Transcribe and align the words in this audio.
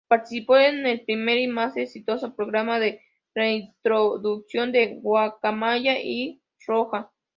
Participó 0.07 0.57
en 0.57 0.87
el 0.87 1.01
primer 1.05 1.37
y 1.37 1.45
más 1.47 1.77
exitoso 1.77 2.33
programa 2.35 2.79
de 2.79 3.01
reintroducción 3.35 4.71
de 4.71 4.95
guacamaya 4.95 5.95
roja. 6.65 7.11